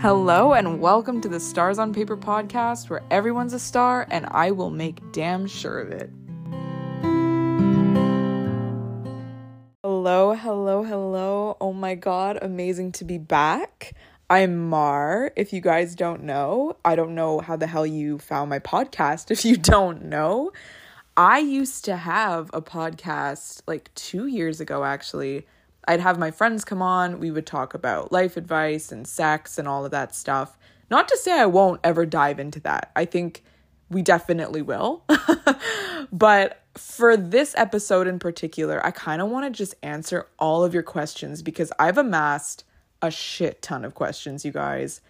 [0.00, 4.52] Hello, and welcome to the Stars on Paper podcast, where everyone's a star and I
[4.52, 6.08] will make damn sure of it.
[9.82, 11.56] Hello, hello, hello.
[11.60, 13.92] Oh my god, amazing to be back.
[14.30, 15.32] I'm Mar.
[15.34, 19.30] If you guys don't know, I don't know how the hell you found my podcast.
[19.32, 20.52] If you don't know,
[21.16, 25.44] I used to have a podcast like two years ago, actually
[25.88, 29.66] I'd have my friends come on, we would talk about life advice and sex and
[29.66, 30.58] all of that stuff.
[30.90, 32.92] Not to say I won't ever dive into that.
[32.94, 33.42] I think
[33.88, 35.02] we definitely will.
[36.12, 40.74] but for this episode in particular, I kind of want to just answer all of
[40.74, 42.64] your questions because I've amassed
[43.00, 45.00] a shit ton of questions, you guys.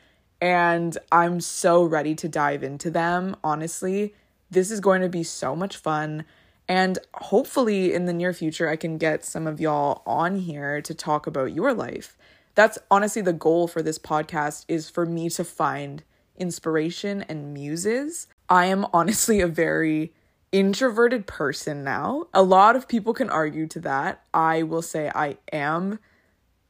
[0.40, 3.34] And I'm so ready to dive into them.
[3.42, 4.14] Honestly,
[4.48, 6.24] this is going to be so much fun.
[6.68, 10.94] And hopefully, in the near future, I can get some of y'all on here to
[10.94, 12.16] talk about your life.
[12.54, 16.02] That's honestly the goal for this podcast is for me to find
[16.36, 18.26] inspiration and muses.
[18.48, 20.12] I am honestly a very
[20.52, 22.26] introverted person now.
[22.34, 24.22] A lot of people can argue to that.
[24.34, 25.98] I will say I am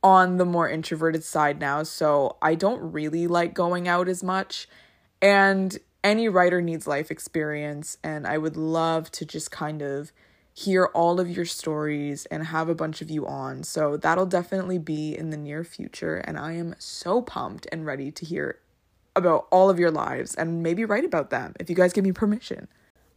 [0.02, 4.68] on the more introverted side now, so I don't really like going out as much.
[5.20, 10.12] And any writer needs life experience, and I would love to just kind of
[10.54, 13.62] hear all of your stories and have a bunch of you on.
[13.62, 18.10] So that'll definitely be in the near future, and I am so pumped and ready
[18.10, 18.58] to hear
[19.14, 22.12] about all of your lives and maybe write about them if you guys give me
[22.12, 22.68] permission.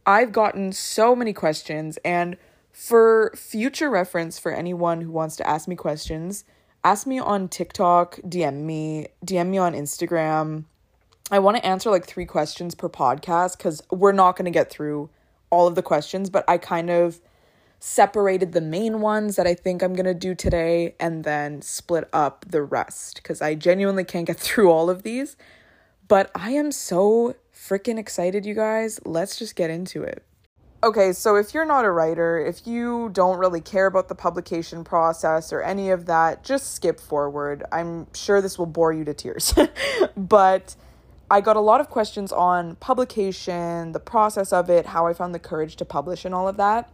[0.04, 2.36] I've gotten so many questions, and
[2.72, 6.44] for future reference for anyone who wants to ask me questions,
[6.82, 10.64] ask me on TikTok, DM me, DM me on Instagram
[11.32, 14.70] I want to answer like three questions per podcast because we're not going to get
[14.70, 15.08] through
[15.48, 17.22] all of the questions, but I kind of
[17.80, 22.06] separated the main ones that I think I'm going to do today and then split
[22.12, 25.38] up the rest because I genuinely can't get through all of these.
[26.06, 29.00] But I am so freaking excited, you guys.
[29.06, 30.22] Let's just get into it.
[30.84, 34.84] Okay, so if you're not a writer, if you don't really care about the publication
[34.84, 37.62] process or any of that, just skip forward.
[37.72, 39.54] I'm sure this will bore you to tears.
[40.16, 40.76] but
[41.32, 45.34] I got a lot of questions on publication, the process of it, how I found
[45.34, 46.90] the courage to publish, and all of that.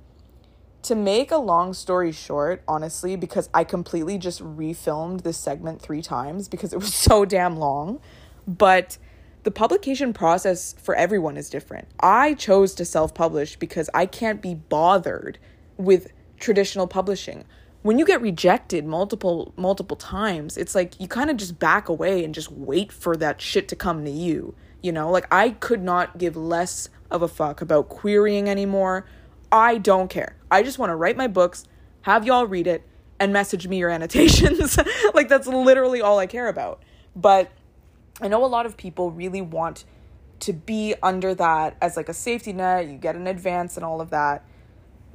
[0.83, 6.03] To make a long story short, honestly, because I completely just refilmed this segment three
[6.03, 8.01] times because it was so damn long,
[8.47, 8.97] but
[9.43, 11.89] the publication process for everyone is different.
[11.99, 15.41] I chose to self publish because I can't be bothered
[15.77, 17.45] with traditional publishing
[17.83, 22.25] when you get rejected multiple multiple times it's like you kind of just back away
[22.25, 25.11] and just wait for that shit to come to you you know?
[25.11, 29.07] Like i could not give less of a fuck about querying anymore.
[29.51, 30.37] I don't care.
[30.51, 31.65] I just want to write my books
[32.03, 32.87] have y'all read it
[33.19, 34.79] and message me your annotations.
[35.15, 36.83] Like that's literally all i care about.
[37.17, 37.51] But
[38.21, 39.85] i know a lot of people really want
[40.41, 44.01] to be under that as like a safety net you get an advance and all
[44.01, 44.45] of that.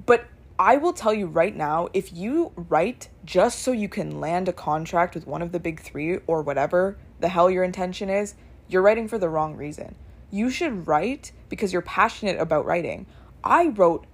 [0.06, 0.26] But
[0.60, 4.54] I will tell you right now if you write just so you can land a
[4.54, 8.36] contract with one of the big three or whatever the hell your intention is,
[8.68, 9.96] you're writing for the wrong reason.
[10.30, 13.06] You should write because you're passionate about writing.
[13.44, 14.06] I wrote,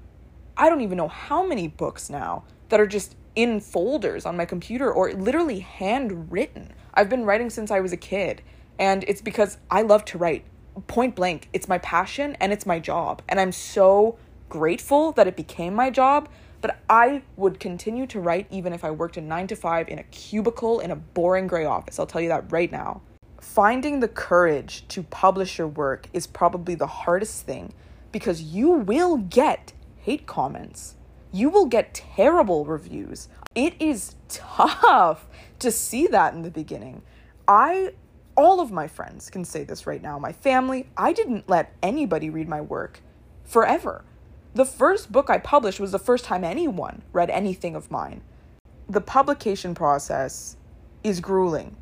[0.56, 4.46] I don't even know how many books now that are just in folders on my
[4.46, 6.74] computer or literally handwritten.
[6.94, 8.42] I've been writing since I was a kid,
[8.78, 10.46] and it's because I love to write.
[10.88, 13.22] Point blank, it's my passion and it's my job.
[13.30, 14.18] And I'm so
[14.50, 16.28] grateful that it became my job,
[16.62, 20.00] but I would continue to write even if I worked a nine to five in
[20.00, 22.00] a cubicle in a boring gray office.
[22.00, 23.02] I'll tell you that right now.
[23.40, 27.74] Finding the courage to publish your work is probably the hardest thing
[28.12, 30.96] because you will get hate comments.
[31.32, 33.30] You will get terrible reviews.
[33.56, 35.28] It is tough
[35.60, 37.04] to see that in the beginning.
[37.48, 37.94] I,
[38.36, 40.20] all of my friends can say this right now.
[40.20, 43.02] My family, I didn't let anybody read my work
[43.44, 44.04] forever.
[44.60, 48.20] The first book I published was the first time anyone read anything of mine.
[48.90, 50.58] The publication process
[51.02, 51.78] is grueling,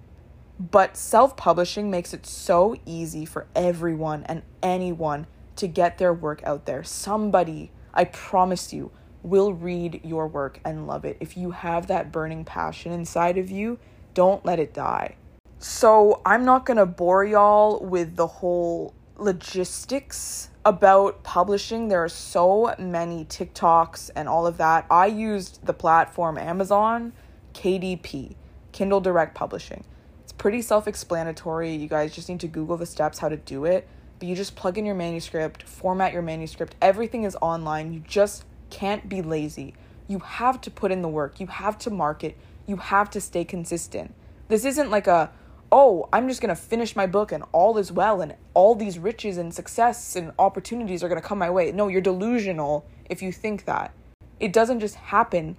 [0.60, 5.26] but self publishing makes it so easy for everyone and anyone
[5.56, 6.84] to get their work out there.
[6.84, 8.92] Somebody, I promise you,
[9.24, 11.18] will read your work and love it.
[11.20, 13.80] If you have that burning passion inside of you,
[14.14, 15.16] don't let it die.
[15.58, 21.88] So, I'm not gonna bore y'all with the whole logistics about publishing.
[21.88, 24.86] There are so many TikToks and all of that.
[24.90, 27.14] I used the platform Amazon
[27.54, 28.36] KDP,
[28.72, 29.84] Kindle Direct Publishing.
[30.24, 31.74] It's pretty self explanatory.
[31.74, 33.88] You guys just need to Google the steps how to do it.
[34.20, 36.76] But you just plug in your manuscript, format your manuscript.
[36.82, 37.94] Everything is online.
[37.94, 39.74] You just can't be lazy.
[40.08, 41.40] You have to put in the work.
[41.40, 42.36] You have to market.
[42.66, 44.14] You have to stay consistent.
[44.48, 45.32] This isn't like a
[45.72, 48.98] oh, I'm just going to finish my book and all is well and all these
[48.98, 51.72] riches and success and opportunities are going to come my way.
[51.72, 53.94] No, you're delusional if you think that.
[54.40, 55.58] It doesn't just happen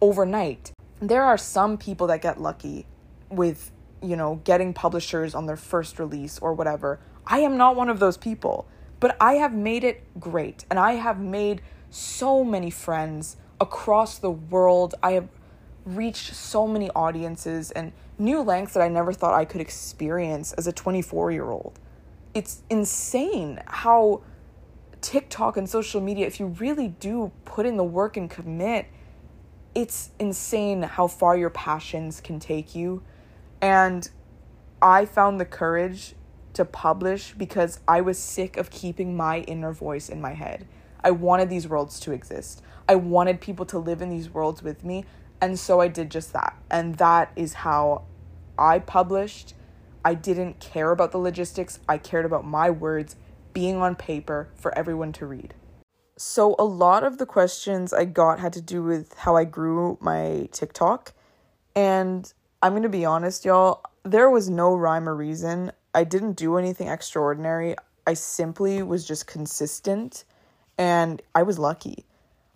[0.00, 0.72] overnight.
[1.00, 2.86] There are some people that get lucky
[3.28, 3.70] with,
[4.02, 7.00] you know, getting publishers on their first release or whatever.
[7.26, 8.66] I am not one of those people,
[8.98, 14.30] but I have made it great and I have made so many friends across the
[14.30, 14.94] world.
[15.02, 15.28] I have
[15.84, 20.66] reached so many audiences and new lengths that I never thought I could experience as
[20.66, 21.78] a 24 year old.
[22.34, 24.22] It's insane how
[25.00, 28.86] TikTok and social media, if you really do put in the work and commit,
[29.74, 33.02] it's insane how far your passions can take you.
[33.60, 34.08] And
[34.82, 36.14] I found the courage
[36.54, 40.66] to publish because I was sick of keeping my inner voice in my head.
[41.02, 42.62] I wanted these worlds to exist.
[42.88, 45.04] I wanted people to live in these worlds with me.
[45.40, 46.56] And so I did just that.
[46.70, 48.02] And that is how
[48.58, 49.54] I published.
[50.04, 53.16] I didn't care about the logistics, I cared about my words
[53.52, 55.54] being on paper for everyone to read.
[56.16, 59.96] So, a lot of the questions I got had to do with how I grew
[60.00, 61.14] my TikTok.
[61.74, 62.32] And
[62.62, 65.72] I'm going to be honest, y'all, there was no rhyme or reason.
[65.94, 67.74] I didn't do anything extraordinary.
[68.06, 70.24] I simply was just consistent
[70.76, 72.04] and I was lucky.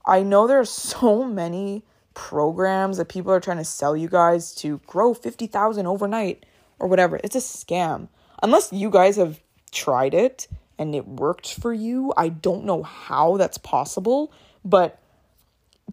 [0.07, 0.65] I know there are
[0.95, 1.85] so many
[2.15, 6.47] programs that people are trying to sell you guys to grow 50,000 overnight
[6.79, 7.21] or whatever.
[7.23, 8.09] It's a scam.
[8.43, 9.41] Unless you guys have
[9.71, 14.33] tried it and it worked for you, I don't know how that's possible,
[14.65, 15.01] but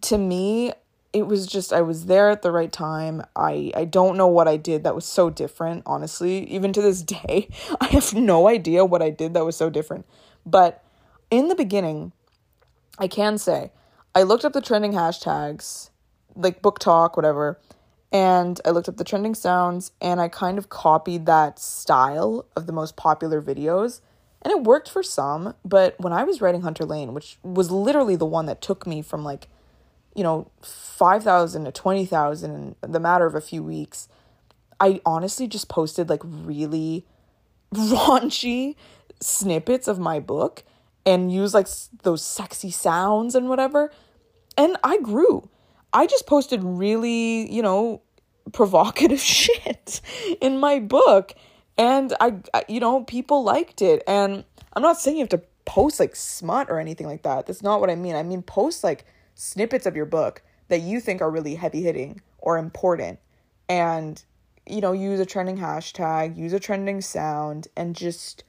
[0.01, 0.73] to me
[1.13, 3.21] it was just I was there at the right time.
[3.35, 6.49] I I don't know what I did that was so different, honestly.
[6.49, 10.05] Even to this day, I have no idea what I did that was so different.
[10.45, 10.83] But
[11.29, 12.13] in the beginning,
[12.97, 13.71] I can say
[14.15, 15.90] I looked up the trending hashtags
[16.35, 17.59] like BookTok, whatever.
[18.11, 22.67] And I looked up the trending sounds and I kind of copied that style of
[22.67, 24.01] the most popular videos.
[24.41, 28.15] And it worked for some, but when I was writing Hunter Lane, which was literally
[28.15, 29.47] the one that took me from like,
[30.15, 34.09] you know, 5,000 to 20,000 in the matter of a few weeks,
[34.79, 37.05] I honestly just posted like really
[37.73, 38.75] raunchy
[39.21, 40.63] snippets of my book
[41.05, 41.67] and used like
[42.03, 43.91] those sexy sounds and whatever.
[44.57, 45.49] And I grew.
[45.93, 48.01] I just posted really, you know,
[48.51, 50.01] provocative shit
[50.39, 51.33] in my book
[51.77, 54.03] and I, I, you know people liked it.
[54.07, 54.43] And
[54.73, 57.45] i'm not saying you have to post like smut or anything like that.
[57.45, 58.15] That's not what i mean.
[58.15, 59.05] I mean post like
[59.35, 63.19] snippets of your book that you think are really heavy hitting or important.
[63.69, 64.21] And
[64.67, 68.43] you know use a trending hashtag use a trending sound and just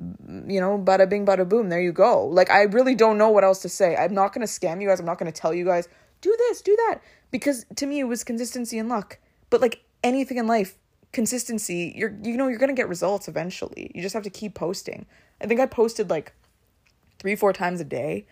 [0.00, 2.26] mm, you know bada bing bada boom there you go.
[2.26, 3.96] Like i really don't know what else to say.
[3.96, 5.00] I'm not going to scam you guys.
[5.00, 5.88] I'm not going to tell you guys
[6.20, 7.00] do this, do that.
[7.30, 9.18] Because to me, it was consistency and luck.
[9.50, 10.74] But like anything in life,
[11.12, 13.90] consistency, you're, you know, you're going to get results eventually.
[13.94, 15.06] You just have to keep posting.
[15.40, 16.32] I think I posted like
[17.18, 18.26] three, four times a day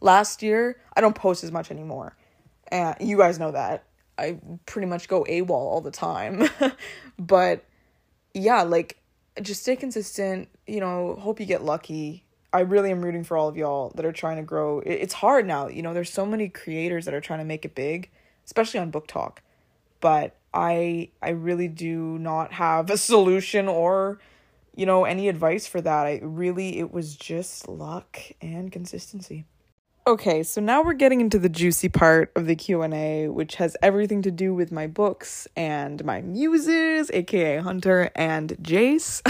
[0.00, 0.80] last year.
[0.94, 2.16] I don't post as much anymore.
[2.68, 3.84] And you guys know that.
[4.18, 6.48] I pretty much go AWOL all the time.
[7.18, 7.64] but
[8.34, 8.98] yeah, like
[9.40, 13.48] just stay consistent, you know, hope you get lucky I really am rooting for all
[13.48, 14.80] of y'all that are trying to grow.
[14.80, 15.68] It's hard now.
[15.68, 18.10] You know, there's so many creators that are trying to make it big,
[18.44, 19.38] especially on BookTok.
[20.00, 24.18] But I I really do not have a solution or
[24.74, 26.06] you know any advice for that.
[26.06, 29.44] I really it was just luck and consistency.
[30.06, 34.22] Okay, so now we're getting into the juicy part of the Q&A, which has everything
[34.22, 39.20] to do with my books and my muses, aka Hunter and Jace.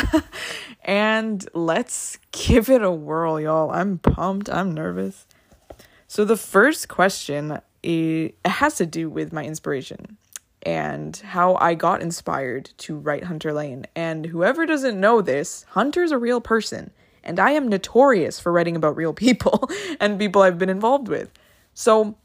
[0.84, 3.72] and let's give it a whirl, y'all.
[3.72, 5.26] I'm pumped, I'm nervous.
[6.06, 10.18] So the first question it has to do with my inspiration
[10.62, 13.86] and how I got inspired to write Hunter Lane.
[13.96, 16.92] And whoever doesn't know this, Hunter's a real person
[17.24, 19.68] and I am notorious for writing about real people
[20.00, 21.30] and people I've been involved with.
[21.74, 22.16] So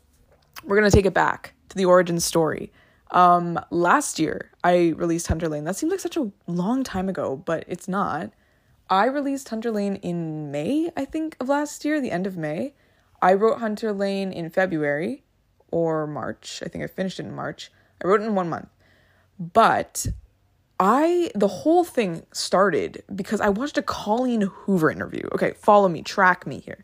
[0.63, 2.71] we're going to take it back to the origin story.
[3.11, 5.63] Um, last year, I released Hunter Lane.
[5.63, 8.31] That seems like such a long time ago, but it's not.
[8.89, 12.73] I released Hunter Lane in May, I think, of last year, the end of May.
[13.21, 15.23] I wrote Hunter Lane in February
[15.71, 16.61] or March.
[16.63, 17.71] I think I finished it in March.
[18.03, 18.69] I wrote it in one month.
[19.39, 20.07] But
[20.79, 25.27] I the whole thing started because I watched a Colleen Hoover interview.
[25.33, 26.83] Okay, follow me, track me here.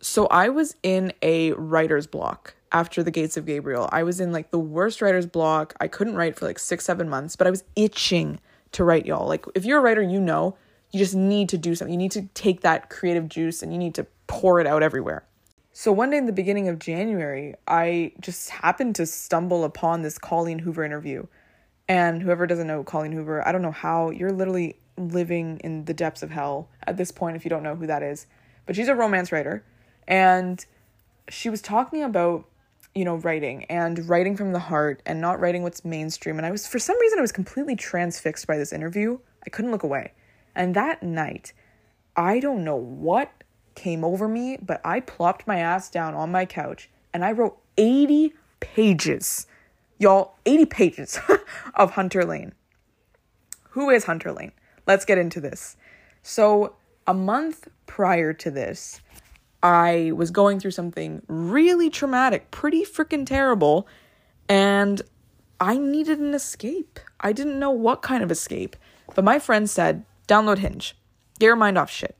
[0.00, 3.88] So I was in a writer's block after the Gates of Gabriel.
[3.92, 5.74] I was in like the worst writer's block.
[5.80, 8.40] I couldn't write for like 6-7 months, but I was itching
[8.72, 9.26] to write y'all.
[9.26, 10.56] Like if you're a writer, you know,
[10.90, 11.92] you just need to do something.
[11.92, 15.24] You need to take that creative juice and you need to pour it out everywhere.
[15.72, 20.18] So one day in the beginning of January, I just happened to stumble upon this
[20.18, 21.26] Colleen Hoover interview
[21.90, 25.92] And whoever doesn't know Colleen Hoover, I don't know how you're literally living in the
[25.92, 28.28] depths of hell at this point if you don't know who that is.
[28.64, 29.64] But she's a romance writer
[30.06, 30.64] and
[31.28, 32.46] she was talking about
[32.94, 36.52] you know writing and writing from the heart and not writing what's mainstream and I
[36.52, 39.18] was for some reason I was completely transfixed by this interview.
[39.44, 40.12] I couldn't look away.
[40.54, 41.52] And that night,
[42.14, 43.32] I don't know what
[43.74, 47.58] came over me, but I plopped my ass down on my couch and I wrote
[47.76, 49.48] 80 pages.
[50.00, 51.20] Y'all, 80 pages
[51.74, 52.54] of Hunter Lane.
[53.72, 54.52] Who is Hunter Lane?
[54.86, 55.76] Let's get into this.
[56.22, 56.74] So,
[57.06, 59.02] a month prior to this,
[59.62, 63.86] I was going through something really traumatic, pretty freaking terrible,
[64.48, 65.02] and
[65.60, 66.98] I needed an escape.
[67.20, 68.76] I didn't know what kind of escape,
[69.14, 70.96] but my friend said, download Hinge,
[71.38, 72.16] get your mind off shit.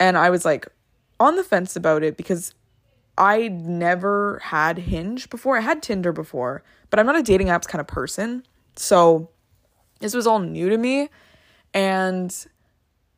[0.00, 0.66] And I was like
[1.20, 2.54] on the fence about it because
[3.18, 5.58] I never had Hinge before.
[5.58, 8.46] I had Tinder before, but I'm not a dating apps kind of person.
[8.76, 9.28] So
[9.98, 11.10] this was all new to me.
[11.74, 12.34] And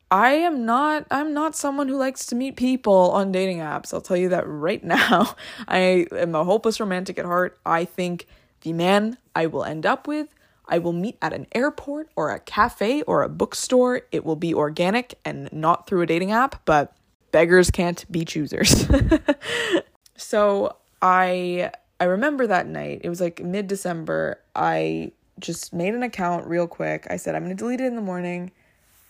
[0.09, 3.93] I am not I'm not someone who likes to meet people on dating apps.
[3.93, 5.35] I'll tell you that right now.
[5.67, 7.59] I am a hopeless romantic at heart.
[7.65, 8.27] I think
[8.61, 10.27] the man I will end up with,
[10.67, 14.01] I will meet at an airport or a cafe or a bookstore.
[14.11, 16.95] It will be organic and not through a dating app, but
[17.31, 18.85] beggars can't be choosers.
[20.21, 23.01] So I I remember that night.
[23.03, 24.39] It was like mid December.
[24.55, 27.07] I just made an account real quick.
[27.09, 28.51] I said I'm gonna delete it in the morning.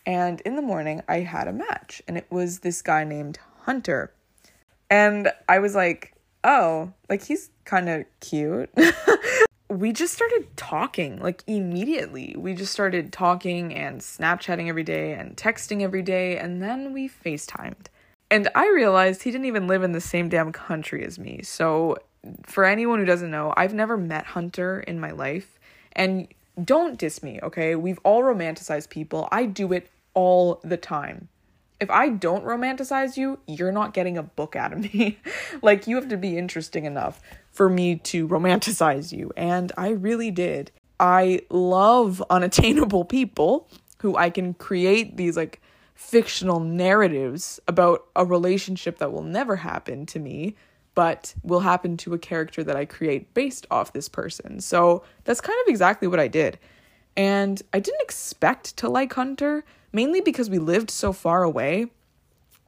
[0.05, 4.11] And in the morning, I had a match, and it was this guy named Hunter.
[4.89, 8.71] And I was like, oh, like he's kind of cute.
[9.69, 12.35] we just started talking like immediately.
[12.37, 17.07] We just started talking and Snapchatting every day and texting every day, and then we
[17.07, 17.87] FaceTimed.
[18.31, 21.41] And I realized he didn't even live in the same damn country as me.
[21.43, 21.97] So,
[22.43, 25.59] for anyone who doesn't know, I've never met Hunter in my life.
[25.91, 26.29] And
[26.63, 27.75] don't diss me, okay?
[27.75, 29.27] We've all romanticized people.
[29.33, 31.27] I do it all the time.
[31.81, 35.19] If I don't romanticize you, you're not getting a book out of me.
[35.61, 37.19] like, you have to be interesting enough
[37.51, 39.33] for me to romanticize you.
[39.35, 40.71] And I really did.
[40.99, 43.67] I love unattainable people
[43.99, 45.59] who I can create these, like,
[46.01, 50.55] fictional narratives about a relationship that will never happen to me,
[50.95, 54.59] but will happen to a character that I create based off this person.
[54.59, 56.57] So that's kind of exactly what I did.
[57.15, 61.85] And I didn't expect to like Hunter, mainly because we lived so far away.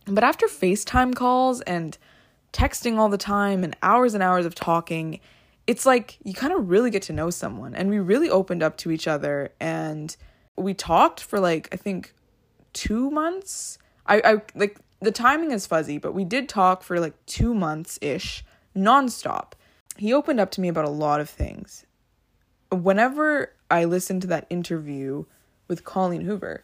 [0.05, 1.97] But after FaceTime calls and
[2.53, 5.19] texting all the time and hours and hours of talking,
[5.65, 7.73] it's like you kind of really get to know someone.
[7.73, 10.15] And we really opened up to each other and
[10.55, 12.13] we talked for like, I think,
[12.73, 13.77] two months.
[14.05, 17.99] I, I like the timing is fuzzy, but we did talk for like two months
[18.01, 18.43] ish,
[18.75, 19.53] nonstop.
[19.97, 21.85] He opened up to me about a lot of things.
[22.71, 25.25] Whenever I listened to that interview
[25.67, 26.63] with Colleen Hoover,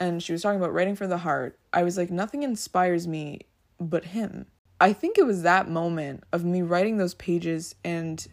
[0.00, 3.42] and she was talking about writing from the heart, I was like, nothing inspires me
[3.80, 4.46] but him.
[4.80, 8.26] I think it was that moment of me writing those pages and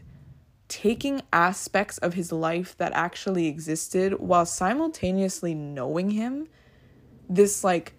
[0.67, 6.47] taking aspects of his life that actually existed while simultaneously knowing him
[7.35, 7.93] this like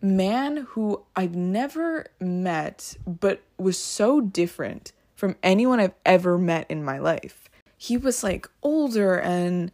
[0.00, 6.84] man who I've never met, but was so different from anyone I've ever met in
[6.84, 7.48] my life.
[7.76, 9.72] He was like older and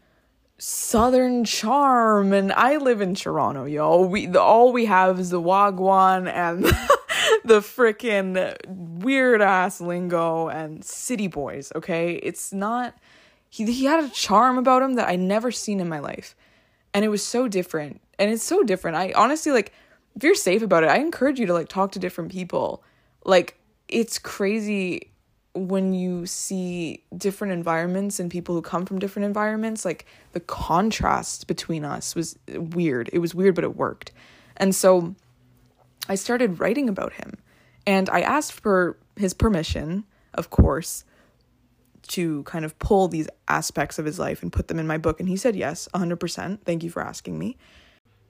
[0.59, 4.05] southern charm and I live in Toronto, y'all.
[4.05, 6.65] We the, all we have is the wagwan and
[7.45, 8.57] the freaking
[9.03, 12.15] weird ass lingo and city boys, okay?
[12.23, 12.95] It's not
[13.49, 16.37] he he had a charm about him that I never seen in my life.
[16.93, 18.97] And it was so different and it's so different.
[18.97, 19.73] I honestly like
[20.17, 22.83] if you're safe about it, I encourage you to like talk to different people.
[23.25, 25.11] Like it's crazy
[25.55, 31.47] when you see different environments and people who come from different environments, like the contrast
[31.47, 33.11] between us was weird.
[33.13, 34.13] It was weird, but it worked.
[34.57, 35.15] And so
[36.09, 37.39] I started writing about him.
[37.87, 40.05] And I asked for his permission,
[40.35, 41.05] of course,
[42.09, 45.21] to kind of pull these aspects of his life and put them in my book.
[45.21, 46.63] And he said, Yes, 100%.
[46.63, 47.57] Thank you for asking me.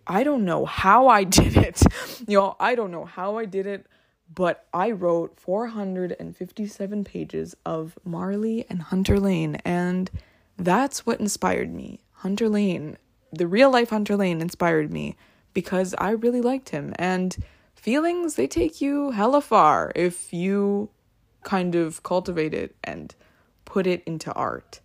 [0.07, 1.83] I don't know how I did it.
[2.27, 3.87] Y'all, I don't know how I did it,
[4.33, 10.11] but I wrote 457 pages of Marley and Hunter Lane, and
[10.57, 12.01] that's what inspired me.
[12.13, 12.99] Hunter Lane,
[13.33, 15.17] the real life Hunter Lane inspired me
[15.55, 16.93] because I really liked him.
[16.99, 17.37] And
[17.75, 20.91] feelings, they take you hella far if you
[21.43, 23.15] kind of cultivate it and
[23.71, 24.81] put it into art.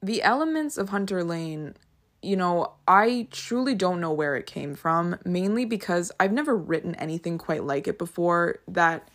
[0.00, 1.74] The elements of Hunter Lane
[2.22, 6.94] you know, I truly don't know where it came from, mainly because I've never written
[6.94, 9.08] anything quite like it before that,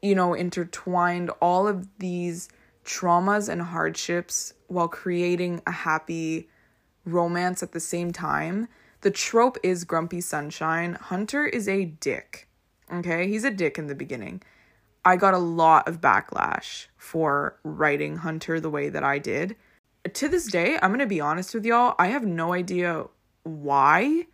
[0.00, 2.48] you know, intertwined all of these
[2.86, 6.48] traumas and hardships while creating a happy
[7.04, 8.66] romance at the same time.
[9.02, 10.94] The trope is grumpy sunshine.
[10.94, 12.48] Hunter is a dick.
[12.90, 13.28] Okay?
[13.28, 14.42] He's a dick in the beginning.
[15.04, 19.56] I got a lot of backlash for writing Hunter the way that I did.
[20.12, 23.06] To this day, I'm going to be honest with y'all, I have no idea
[23.42, 24.26] why.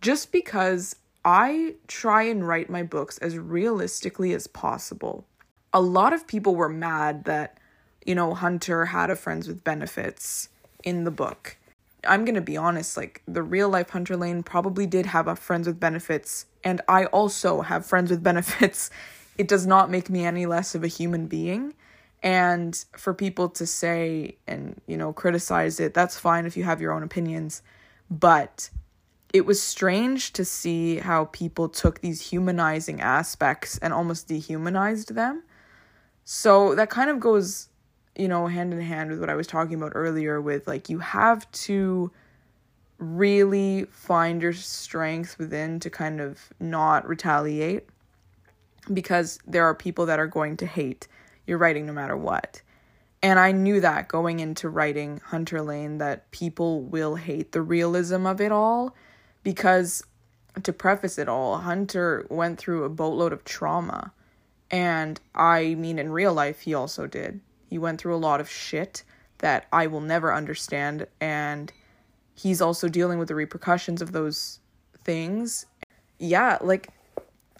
[0.00, 5.26] Just because I try and write my books as realistically as possible.
[5.72, 7.58] A lot of people were mad that,
[8.04, 10.48] you know, Hunter had a friends with benefits
[10.84, 11.56] in the book.
[12.04, 15.36] I'm going to be honest, like the real life Hunter Lane probably did have a
[15.36, 18.90] friends with benefits, and I also have friends with benefits.
[19.38, 21.74] It does not make me any less of a human being.
[22.22, 26.80] And for people to say and, you know, criticize it, that's fine if you have
[26.80, 27.62] your own opinions.
[28.10, 28.70] But
[29.32, 35.42] it was strange to see how people took these humanizing aspects and almost dehumanized them.
[36.24, 37.68] So that kind of goes,
[38.16, 40.98] you know, hand in hand with what I was talking about earlier with like you
[40.98, 42.10] have to
[42.98, 47.88] really find your strength within to kind of not retaliate
[48.92, 51.08] because there are people that are going to hate
[51.46, 52.62] your writing no matter what.
[53.22, 58.26] And I knew that going into writing Hunter Lane that people will hate the realism
[58.26, 58.94] of it all
[59.42, 60.02] because
[60.62, 64.12] to preface it all, Hunter went through a boatload of trauma.
[64.70, 67.40] And I mean, in real life, he also did.
[67.68, 69.02] He went through a lot of shit
[69.38, 71.06] that I will never understand.
[71.20, 71.72] And
[72.34, 74.60] he's also dealing with the repercussions of those
[75.04, 75.66] things.
[76.18, 76.88] Yeah, like,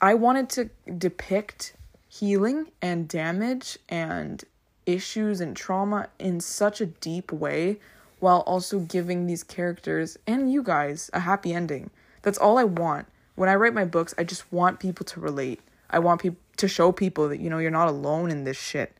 [0.00, 1.74] I wanted to depict
[2.08, 4.42] healing and damage and
[4.86, 7.78] issues and trauma in such a deep way
[8.18, 11.90] while also giving these characters and you guys a happy ending.
[12.22, 13.06] That's all I want.
[13.34, 15.60] When I write my books, I just want people to relate.
[15.90, 18.92] I want people to show people that you know you're not alone in this shit.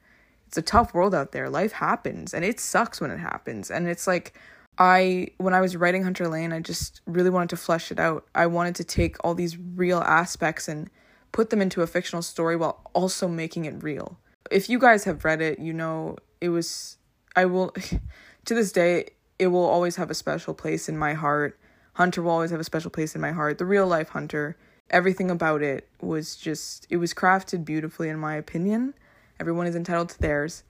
[0.49, 1.49] It's a tough world out there.
[1.49, 3.71] Life happens and it sucks when it happens.
[3.71, 4.35] And it's like
[4.81, 8.27] I when I was writing Hunter Lane, I just really wanted to flesh it out.
[8.35, 10.89] I wanted to take all these real aspects and
[11.33, 14.19] put them into a fictional story while also making it real.
[14.51, 16.97] If you guys have read it, you know it was
[17.37, 17.75] I will
[18.47, 21.59] to this day, it will always have a special place in my heart.
[21.95, 23.59] Hunter will always have a special place in my heart.
[23.59, 24.57] The real life Hunter,
[24.89, 28.95] everything about it was just, it was crafted beautifully, in my opinion.
[29.39, 30.63] Everyone is entitled to theirs.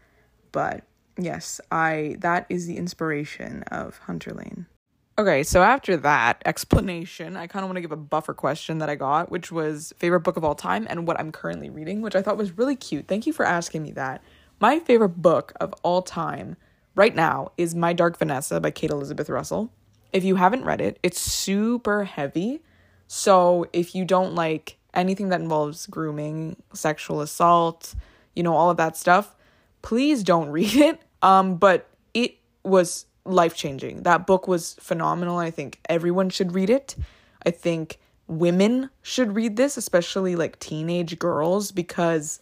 [0.50, 0.82] But
[1.24, 4.66] yes, I, that is the inspiration of Hunter Lane.
[5.18, 8.88] Okay, so after that explanation, I kind of want to give a buffer question that
[8.88, 12.16] I got, which was favorite book of all time and what I'm currently reading, which
[12.16, 13.06] I thought was really cute.
[13.06, 14.22] Thank you for asking me that.
[14.60, 16.56] My favorite book of all time
[16.94, 19.70] right now is My Dark Vanessa by Kate Elizabeth Russell.
[20.12, 22.62] If you haven't read it, it's super heavy.
[23.06, 27.94] So if you don't like anything that involves grooming, sexual assault,
[28.34, 29.36] you know, all of that stuff,
[29.82, 31.00] please don't read it.
[31.22, 34.02] Um, but it was life changing.
[34.02, 35.38] That book was phenomenal.
[35.38, 36.96] I think everyone should read it.
[37.44, 42.40] I think women should read this, especially like teenage girls, because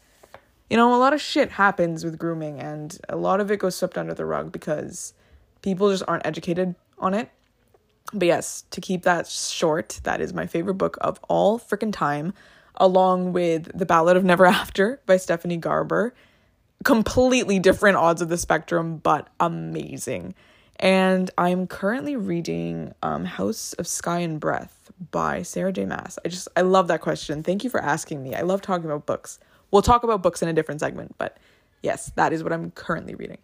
[0.70, 3.76] you know, a lot of shit happens with grooming and a lot of it goes
[3.76, 5.14] swept under the rug because
[5.62, 7.30] people just aren't educated on it.
[8.12, 12.34] But yes, to keep that short, that is my favorite book of all freaking time,
[12.76, 16.14] along with The Ballad of Never After by Stephanie Garber.
[16.84, 20.34] Completely different odds of the spectrum, but amazing.
[20.76, 25.86] And I'm currently reading um, House of Sky and Breath by Sarah J.
[25.86, 26.18] Maas.
[26.24, 27.42] I just, I love that question.
[27.42, 28.34] Thank you for asking me.
[28.34, 29.40] I love talking about books.
[29.70, 31.36] We'll talk about books in a different segment, but
[31.82, 33.38] yes, that is what I'm currently reading.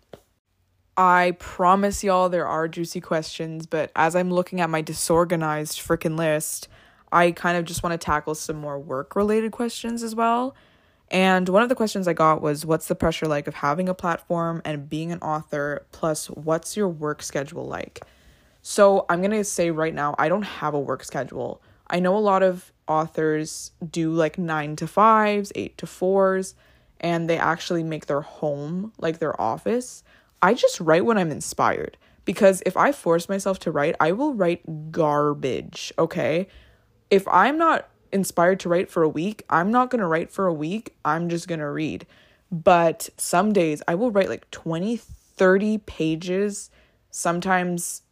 [0.96, 6.16] I promise y'all there are juicy questions, but as I'm looking at my disorganized freaking
[6.16, 6.68] list,
[7.10, 10.54] I kind of just want to tackle some more work related questions as well.
[11.14, 13.94] And one of the questions I got was what's the pressure like of having a
[13.94, 18.00] platform and being an author, plus what's your work schedule like?
[18.62, 21.62] So I'm going to say right now, I don't have a work schedule.
[21.86, 26.56] I know a lot of authors do like nine to fives, eight to fours,
[27.00, 30.02] and they actually make their home like their office.
[30.42, 34.34] I just write when I'm inspired because if I force myself to write, I will
[34.34, 36.48] write garbage, okay?
[37.08, 40.46] If I'm not inspired to write for a week, I'm not going to write for
[40.46, 40.94] a week.
[41.04, 42.06] I'm just going to read.
[42.50, 46.70] But some days I will write like 20, 30 pages,
[47.10, 48.02] sometimes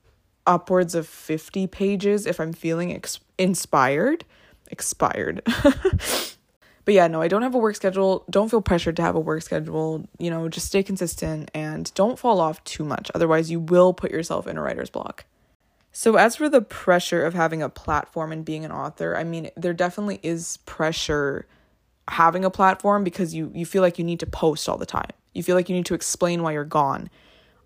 [0.47, 4.25] upwards of 50 pages if I'm feeling ex- inspired.
[4.71, 5.43] Expired.
[5.45, 8.25] but yeah, no, I don't have a work schedule.
[8.29, 10.05] Don't feel pressured to have a work schedule.
[10.19, 13.11] You know, just stay consistent and don't fall off too much.
[13.15, 15.25] Otherwise, you will put yourself in a writer's block.
[15.93, 19.51] So, as for the pressure of having a platform and being an author, I mean,
[19.57, 21.47] there definitely is pressure
[22.09, 25.11] having a platform because you you feel like you need to post all the time.
[25.35, 27.11] You feel like you need to explain why you're gone.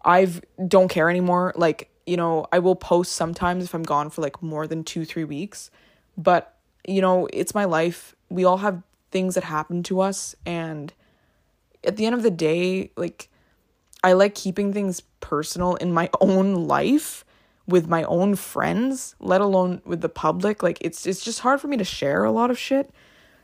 [0.05, 1.53] I've don't care anymore.
[1.57, 5.27] Like, you know, I will post sometimes if I'm gone for like more than 2-3
[5.27, 5.71] weeks,
[6.17, 8.15] but you know, it's my life.
[8.29, 10.93] We all have things that happen to us and
[11.85, 13.29] at the end of the day, like
[14.03, 17.25] I like keeping things personal in my own life
[17.67, 20.63] with my own friends, let alone with the public.
[20.63, 22.91] Like it's it's just hard for me to share a lot of shit.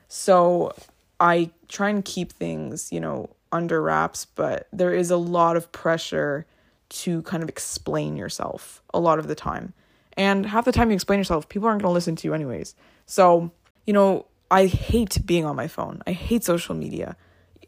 [0.08, 0.72] So
[1.18, 5.70] I try and keep things, you know, under wraps, but there is a lot of
[5.72, 6.46] pressure
[6.88, 9.72] to kind of explain yourself a lot of the time.
[10.14, 12.74] And half the time you explain yourself, people aren't going to listen to you anyways.
[13.06, 13.50] So,
[13.86, 16.02] you know, I hate being on my phone.
[16.06, 17.16] I hate social media.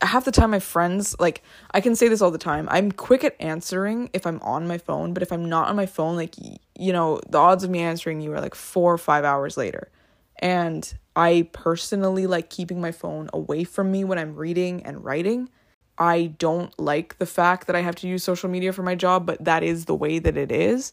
[0.02, 2.68] Half the time, my friends, like, I can say this all the time.
[2.70, 5.86] I'm quick at answering if I'm on my phone, but if I'm not on my
[5.86, 9.24] phone, like, you know, the odds of me answering you are like four or five
[9.24, 9.90] hours later.
[10.40, 15.48] And I personally like keeping my phone away from me when I'm reading and writing.
[15.96, 19.26] I don't like the fact that I have to use social media for my job,
[19.26, 20.92] but that is the way that it is.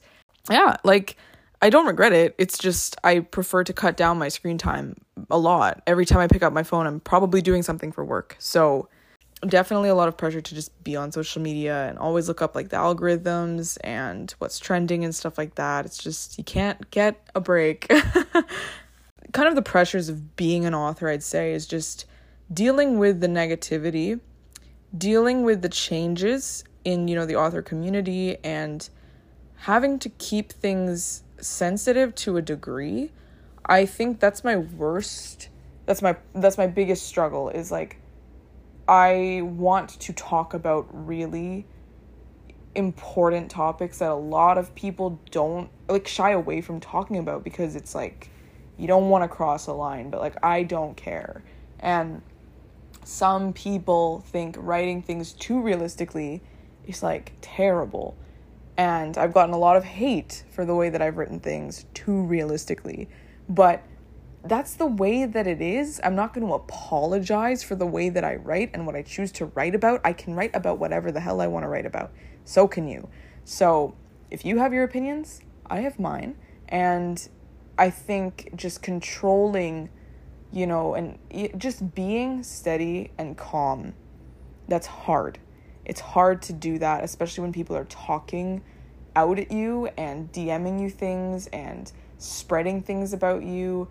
[0.49, 1.17] Yeah, like
[1.61, 2.33] I don't regret it.
[2.37, 4.95] It's just I prefer to cut down my screen time
[5.29, 5.83] a lot.
[5.85, 8.35] Every time I pick up my phone, I'm probably doing something for work.
[8.39, 8.89] So,
[9.47, 12.55] definitely a lot of pressure to just be on social media and always look up
[12.55, 15.85] like the algorithms and what's trending and stuff like that.
[15.85, 17.87] It's just you can't get a break.
[19.33, 22.05] kind of the pressures of being an author, I'd say, is just
[22.53, 24.19] dealing with the negativity,
[24.97, 28.89] dealing with the changes in, you know, the author community and
[29.55, 33.11] having to keep things sensitive to a degree.
[33.65, 35.49] I think that's my worst
[35.85, 37.97] that's my that's my biggest struggle is like
[38.87, 41.65] I want to talk about really
[42.75, 47.75] important topics that a lot of people don't like shy away from talking about because
[47.75, 48.29] it's like
[48.77, 51.43] you don't want to cross a line, but like I don't care.
[51.79, 52.21] And
[53.03, 56.41] some people think writing things too realistically
[56.87, 58.15] is like terrible.
[58.81, 62.23] And I've gotten a lot of hate for the way that I've written things too
[62.23, 63.09] realistically.
[63.47, 63.83] But
[64.43, 66.01] that's the way that it is.
[66.03, 69.31] I'm not going to apologize for the way that I write and what I choose
[69.33, 70.01] to write about.
[70.03, 72.11] I can write about whatever the hell I want to write about.
[72.43, 73.07] So can you.
[73.45, 73.93] So
[74.31, 76.35] if you have your opinions, I have mine.
[76.67, 77.29] And
[77.77, 79.91] I think just controlling,
[80.51, 81.19] you know, and
[81.55, 83.93] just being steady and calm,
[84.67, 85.37] that's hard.
[85.85, 88.63] It's hard to do that, especially when people are talking
[89.15, 93.87] out at you and DMing you things and spreading things about you.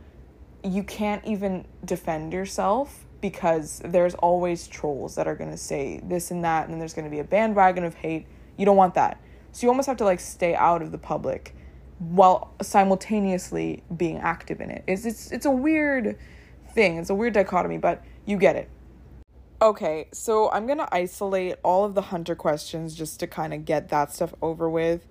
[0.63, 6.31] You can't even defend yourself because there's always trolls that are going to say this
[6.31, 8.27] and that, and then there's going to be a bandwagon of hate.
[8.57, 9.21] You don't want that.
[9.53, 11.55] So you almost have to like stay out of the public
[11.99, 14.85] while simultaneously being active in it.
[14.87, 16.19] It's it's it's a weird
[16.73, 16.97] thing.
[16.97, 18.71] It's a weird dichotomy, but you get it.
[19.63, 23.65] Okay, so I'm going to isolate all of the hunter questions just to kind of
[23.65, 25.07] get that stuff over with.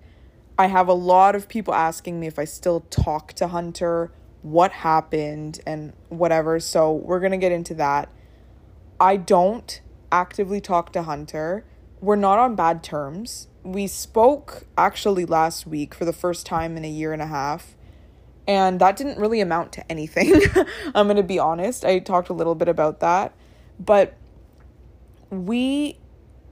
[0.58, 4.72] I have a lot of people asking me if I still talk to Hunter, what
[4.72, 6.60] happened, and whatever.
[6.60, 8.10] So we're going to get into that.
[8.98, 9.80] I don't
[10.12, 11.64] actively talk to Hunter.
[12.00, 16.84] We're not on bad terms we spoke actually last week for the first time in
[16.84, 17.76] a year and a half
[18.46, 20.32] and that didn't really amount to anything
[20.94, 23.34] i'm going to be honest i talked a little bit about that
[23.78, 24.14] but
[25.30, 25.98] we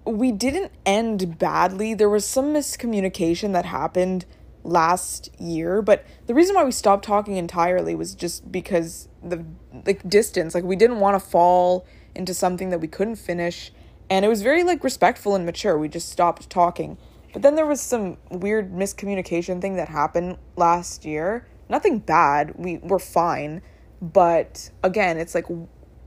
[0.05, 4.25] we didn't end badly there was some miscommunication that happened
[4.65, 9.45] last year but the reason why we stopped talking entirely was just because the
[9.87, 13.73] like distance like we didn't want to fall into something that we couldn't finish
[14.11, 15.79] and it was very like respectful and mature.
[15.79, 16.97] We just stopped talking.
[17.33, 21.47] But then there was some weird miscommunication thing that happened last year.
[21.69, 22.55] Nothing bad.
[22.57, 23.61] We were fine.
[24.01, 25.47] But again, it's like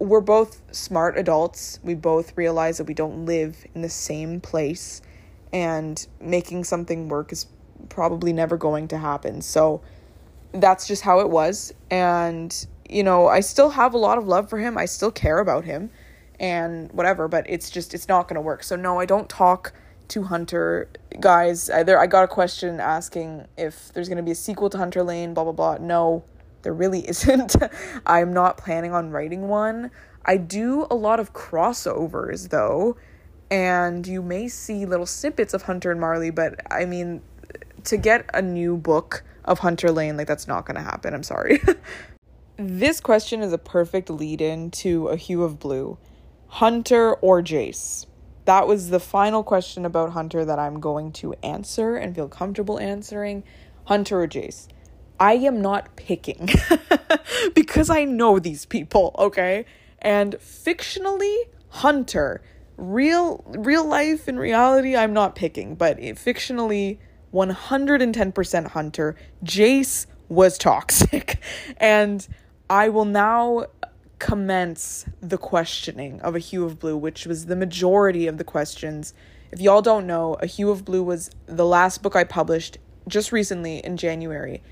[0.01, 1.79] we're both smart adults.
[1.83, 5.01] We both realize that we don't live in the same place
[5.53, 7.45] and making something work is
[7.89, 9.41] probably never going to happen.
[9.41, 9.81] So
[10.53, 14.49] that's just how it was and you know, I still have a lot of love
[14.49, 14.77] for him.
[14.77, 15.91] I still care about him
[16.41, 18.63] and whatever, but it's just it's not going to work.
[18.63, 19.71] So no, I don't talk
[20.09, 21.69] to Hunter guys.
[21.69, 25.03] Either I got a question asking if there's going to be a sequel to Hunter
[25.03, 25.77] Lane, blah blah blah.
[25.79, 26.23] No,
[26.63, 27.55] there really isn't.
[28.05, 29.91] I'm not planning on writing one.
[30.25, 32.97] I do a lot of crossovers though,
[33.49, 37.21] and you may see little snippets of Hunter and Marley, but I mean
[37.85, 41.13] to get a new book of Hunter Lane, like that's not to happen.
[41.13, 41.61] I'm sorry.
[42.57, 45.97] this question is a perfect lead in to A Hue of Blu.
[46.47, 48.05] Hunter or Jace?
[48.45, 52.79] That was the final question about Hunter that I'm going to answer and feel comfortable
[52.79, 53.43] answering.
[53.85, 54.67] Hunter or Jace?
[55.21, 56.49] I am not picking
[57.53, 59.65] because I know these people, okay?
[59.99, 62.41] And fictionally, Hunter.
[62.75, 66.97] Real real life in reality, I'm not picking, but fictionally
[67.31, 69.15] 110% Hunter.
[69.45, 71.39] Jace was toxic.
[71.77, 72.27] and
[72.67, 73.67] I will now
[74.17, 79.13] commence the questioning of A Hue of Blu, which was the majority of the questions.
[79.51, 83.31] If y'all don't know, A Hue of Blu was the last book I published just
[83.31, 84.63] recently in January.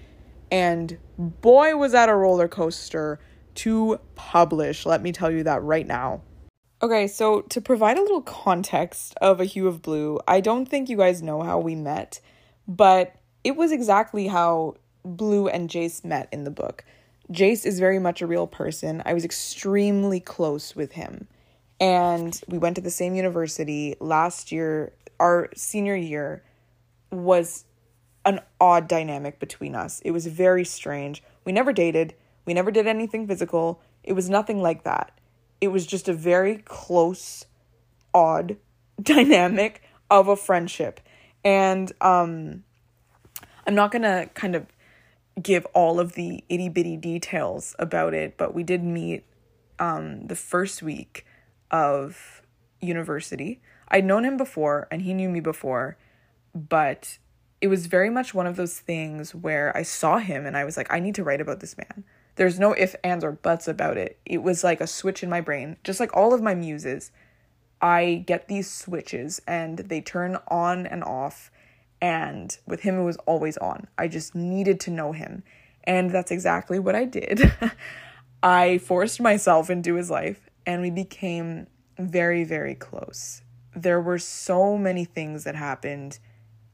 [0.51, 3.19] And boy, was that a roller coaster
[3.55, 4.85] to publish.
[4.85, 6.21] Let me tell you that right now.
[6.81, 10.87] Okay, so to provide a little context of A Hue of Blu, I don't think
[10.87, 12.21] you guys know how we met,
[12.67, 16.85] but it was exactly how Blue and Jace met in the book.
[17.31, 19.03] Jace is very much a real person.
[19.05, 21.27] I was extremely close with him.
[21.81, 24.93] And we went to the same university last year.
[25.19, 26.43] Our senior year
[27.11, 27.65] was
[28.29, 30.01] an odd dynamic between us.
[30.05, 31.23] It was very strange.
[31.45, 32.15] We never dated,
[32.45, 33.81] we never did anything physical.
[34.03, 35.11] It was nothing like that.
[35.61, 37.45] It was just a very close,
[38.13, 38.57] odd
[39.01, 40.99] dynamic of a friendship.
[41.43, 42.63] And um
[43.67, 44.65] I'm not going to kind of
[45.39, 49.25] give all of the itty bitty details about it, but we did meet
[49.77, 51.23] um, the first week
[51.69, 52.41] of
[52.81, 53.61] university.
[53.87, 55.97] I'd known him before and he knew me before,
[56.55, 57.19] but
[57.61, 60.77] it was very much one of those things where I saw him and I was
[60.77, 62.03] like, I need to write about this man.
[62.35, 64.17] There's no ifs, ands, or buts about it.
[64.25, 67.11] It was like a switch in my brain, just like all of my muses.
[67.81, 71.51] I get these switches and they turn on and off
[72.01, 73.87] and with him, it was always on.
[73.97, 75.43] I just needed to know him.
[75.83, 77.51] And that's exactly what I did.
[78.43, 81.67] I forced myself into his life, and we became
[81.97, 83.41] very, very close.
[83.75, 86.19] There were so many things that happened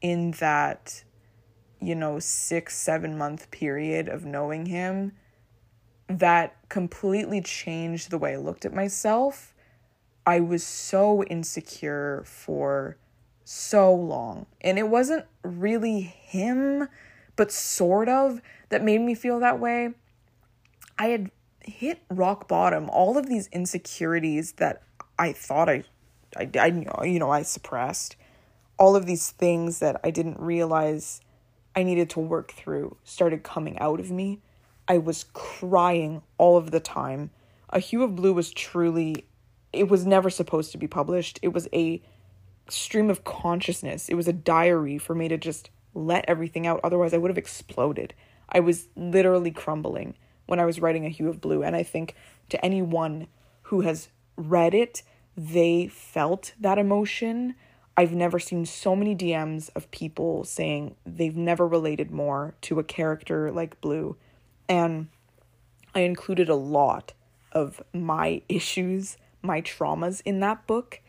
[0.06, 1.02] in that,
[1.80, 5.10] you know, six, seven month period of knowing him
[6.08, 9.52] that completely changed the way I looked at myself.
[10.24, 12.98] I was so insecure for
[13.42, 14.46] so long.
[14.60, 16.86] And it wasn't really him,
[17.34, 19.90] but sort of, that made me feel that way.
[21.00, 21.32] I had
[21.64, 22.88] hit rock bottom.
[22.90, 24.84] All of these insecurities that
[25.18, 25.82] I thought I,
[26.36, 26.66] I, I
[27.04, 28.14] you know, I suppressed.
[28.78, 31.20] All of these things that I didn't realize
[31.74, 34.40] I needed to work through started coming out of me.
[34.88, 37.30] I was crying all of the time.
[37.70, 39.26] A Hue of Blu was truly,
[39.72, 41.38] it was never supposed to be published.
[41.42, 42.00] It was a
[42.68, 44.08] stream of consciousness.
[44.08, 46.80] It was a diary for me to just let everything out.
[46.84, 48.14] Otherwise, I would have exploded.
[48.48, 50.14] I was literally crumbling
[50.46, 51.62] when I was writing A Hue of Blu.
[51.62, 52.14] And I think
[52.50, 53.26] to anyone
[53.62, 55.02] who has read it,
[55.36, 57.54] they felt that emotion.
[57.96, 62.84] I've never seen so many DMs of people saying they've never related more to a
[62.84, 64.16] character like Blue.
[64.68, 65.08] And
[65.94, 67.14] I included a lot
[67.52, 71.00] of my issues, my traumas in that book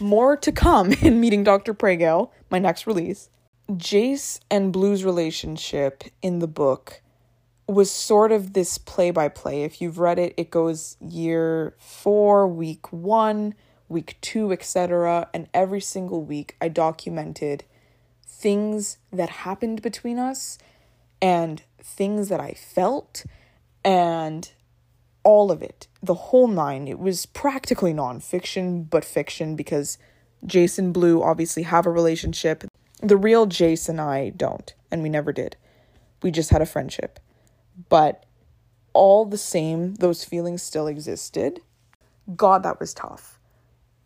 [0.00, 1.74] more to come in Meeting Dr.
[1.74, 3.30] Praigale, my next release.
[3.70, 7.00] Jace and Blue's relationship in the book
[7.66, 9.62] was sort of this play by play.
[9.62, 13.54] If you've read it, it goes year four, week one,
[13.94, 15.28] week two, etc.
[15.32, 17.64] And every single week, I documented
[18.26, 20.58] things that happened between us
[21.22, 23.24] and things that I felt
[23.82, 24.50] and
[25.22, 26.86] all of it, the whole nine.
[26.86, 29.96] It was practically nonfiction, but fiction because
[30.46, 32.64] Jace and Blue obviously have a relationship.
[33.00, 35.56] The real Jason and I don't, and we never did.
[36.22, 37.20] We just had a friendship.
[37.88, 38.24] But
[38.92, 41.60] all the same, those feelings still existed.
[42.36, 43.33] God, that was tough.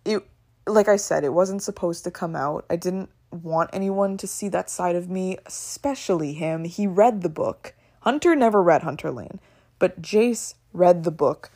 [0.09, 0.25] It
[0.67, 2.65] like I said, it wasn't supposed to come out.
[2.69, 6.65] I didn't want anyone to see that side of me, especially him.
[6.65, 7.75] He read the book.
[8.01, 9.41] Hunter never read Hunter Lane,
[9.79, 11.51] but Jace read the book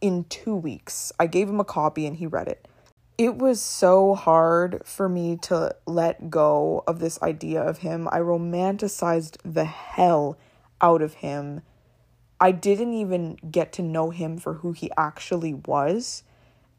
[0.00, 1.12] in two weeks.
[1.18, 2.66] I gave him a copy and he read it.
[3.18, 8.08] It was so hard for me to let go of this idea of him.
[8.10, 10.38] I romanticized the hell
[10.80, 11.62] out of him.
[12.40, 16.24] I didn't even get to know him for who he actually was.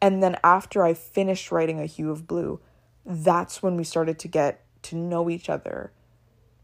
[0.04, 2.60] And then after I finished writing A Hue of Blu,
[3.06, 5.94] that's when we started to get to know each other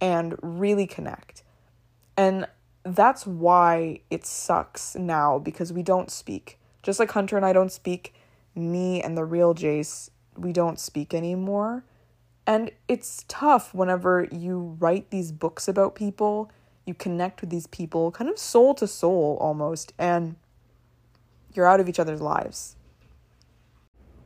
[0.01, 1.43] and really connect.
[2.17, 2.47] And
[2.83, 6.59] that's why it sucks now because we don't speak.
[6.83, 8.13] Just like Hunter and I don't speak,
[8.55, 11.85] me and the real Jace, we don't speak anymore.
[12.45, 16.51] And it's tough whenever you write these books about people,
[16.85, 20.35] you connect with these people, kind of soul to soul almost, and
[21.53, 22.75] you're out of each other's lives.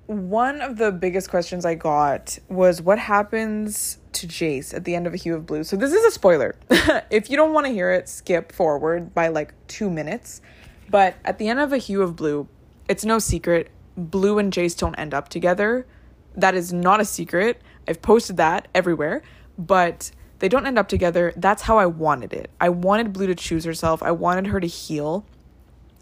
[0.06, 5.08] One of the biggest questions I got was what happens to Jace at the end
[5.08, 5.64] of A Hue of Blu.
[5.64, 6.56] So this is a spoiler.
[7.10, 10.42] if you don't want to hear it, skip forward by like two minutes.
[10.90, 12.50] But at the end of A Hue of Blu,
[12.90, 13.70] it's no secret.
[13.96, 15.88] Blue and Jace don't end up together.
[16.36, 17.62] That is not a secret.
[17.88, 19.24] I've posted that everywhere,
[19.58, 21.32] but they don't end up together.
[21.38, 22.52] That's how I wanted it.
[22.60, 24.04] I wanted Blue to choose herself.
[24.04, 25.26] I wanted her to heal.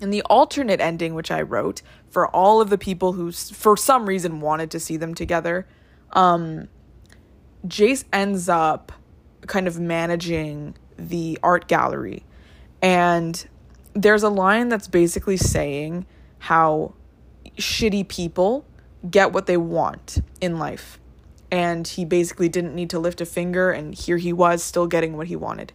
[0.01, 4.07] And the alternate ending, which I wrote for all of the people who, for some
[4.07, 5.67] reason, wanted to see them together,
[6.11, 6.67] um,
[7.65, 8.91] Jace ends up
[9.45, 12.25] kind of managing the art gallery.
[12.81, 13.47] And
[13.93, 16.05] there's a line that's basically saying
[16.39, 16.93] how
[17.57, 18.65] shitty people
[19.09, 20.99] get what they want in life.
[21.51, 25.17] And he basically didn't need to lift a finger, and here he was still getting
[25.17, 25.73] what he wanted.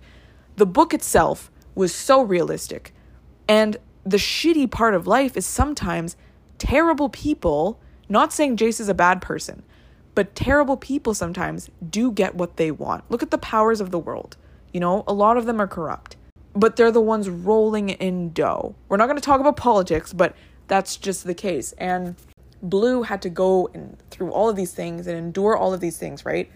[0.56, 2.94] The book itself was so realistic.
[3.46, 6.16] And the shitty part of life is sometimes
[6.58, 9.64] terrible people, not saying Jace is a bad person,
[10.14, 13.04] but terrible people sometimes do get what they want.
[13.10, 14.36] Look at the powers of the world.
[14.72, 16.16] You know, a lot of them are corrupt,
[16.54, 18.76] but they're the ones rolling in dough.
[18.88, 20.36] We're not going to talk about politics, but
[20.68, 21.72] that's just the case.
[21.72, 22.14] And
[22.62, 25.98] Blue had to go and through all of these things and endure all of these
[25.98, 26.50] things, right?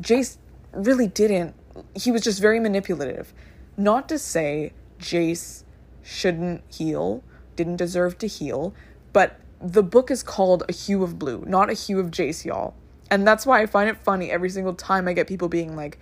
[0.00, 0.38] Jace
[0.72, 1.54] really didn't.
[1.96, 3.34] He was just very manipulative.
[3.76, 5.63] Not to say Jace
[6.04, 7.24] shouldn't heal,
[7.56, 8.74] didn't deserve to heal,
[9.12, 12.74] but the book is called A Hue of Blu, not A Hue of Jace, y'all.
[13.10, 15.98] And that's why I find it funny every single time I get people being like,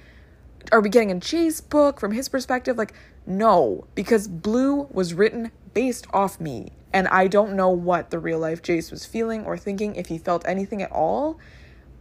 [0.72, 2.76] Are we getting a Jace book from his perspective?
[2.76, 2.94] Like,
[3.26, 6.72] no, because Blue was written based off me.
[6.92, 10.18] And I don't know what the real life Jace was feeling or thinking, if he
[10.18, 11.38] felt anything at all.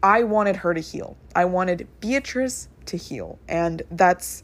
[0.04, 1.16] I wanted her to heal.
[1.36, 3.38] I wanted Beatrice to heal.
[3.48, 4.44] And that's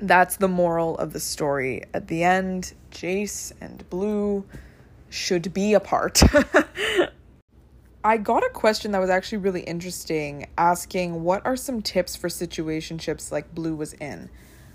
[0.00, 1.84] that's the moral of the story.
[1.92, 4.44] At the end, Jace and Blue
[5.08, 6.22] should be apart.
[8.04, 12.28] I got a question that was actually really interesting asking what are some tips for
[12.28, 14.30] situationships like Blue was in.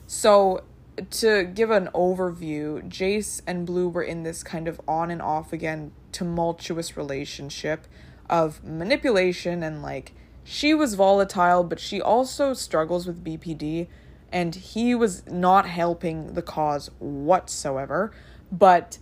[0.05, 0.63] So,
[1.09, 5.51] to give an overview, Jace and Blue were in this kind of on and off
[5.51, 7.87] again tumultuous relationship
[8.29, 13.87] of manipulation and like she was volatile, but she also struggles with BPD
[14.35, 18.11] and he was not helping the cause whatsoever.
[18.51, 18.97] But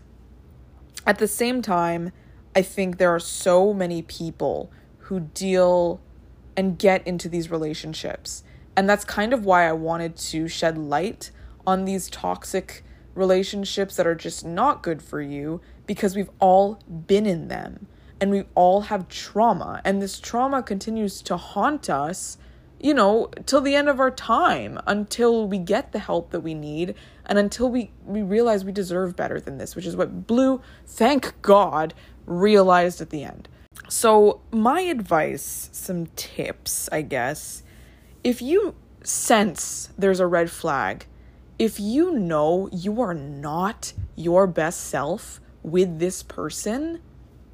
[1.08, 2.12] at the same time,
[2.56, 6.00] I think there are so many people who deal
[6.56, 8.44] and get into these relationships.
[8.78, 11.32] And that's kind of why I wanted to shed light
[11.66, 17.26] on these toxic relationships that are just not good for you because we've all been
[17.26, 17.88] in them
[18.22, 19.82] and we all have trauma.
[19.84, 22.38] And this trauma continues to haunt us,
[22.84, 26.54] you know, till the end of our time until we get the help that we
[26.54, 26.94] need
[27.26, 31.42] and until we, we realize we deserve better than this, which is what Blue, thank
[31.42, 31.94] God,
[32.26, 33.48] realized at the end.
[33.88, 37.64] So, my advice, some tips, I guess,
[38.22, 41.06] if you sense there's a red flag,
[41.58, 47.02] if you know you are not your best self with this person,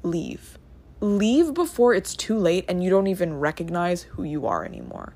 [0.02, 0.58] leave.
[1.00, 5.14] Leave before it's too late and you don't even recognize who you are anymore.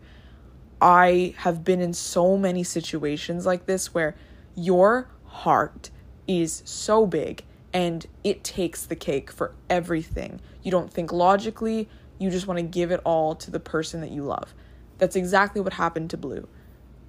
[0.81, 4.15] I have been in so many situations like this where
[4.55, 5.91] your heart
[6.27, 10.41] is so big and it takes the cake for everything.
[10.63, 14.11] You don't think logically, you just want to give it all to the person that
[14.11, 14.55] you love.
[14.99, 16.49] That's exactly what happened to Blue.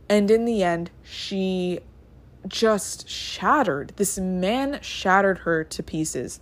[0.09, 1.79] And in the end, she
[2.47, 3.93] just shattered.
[3.95, 6.39] This man shattered her to pieces.